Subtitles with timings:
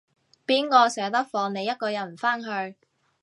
[0.47, 2.75] 邊個捨得放你一個人返去